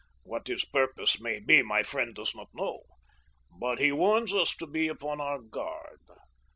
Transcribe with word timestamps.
What 0.23 0.47
his 0.47 0.65
purpose 0.65 1.19
may 1.19 1.39
be 1.39 1.61
my 1.61 1.83
friend 1.83 2.15
does 2.15 2.33
not 2.33 2.47
know, 2.55 2.79
but 3.51 3.77
he 3.77 3.91
warns 3.91 4.33
us 4.33 4.55
to 4.55 4.65
be 4.65 4.87
upon 4.87 5.21
our 5.21 5.37
guard. 5.39 5.99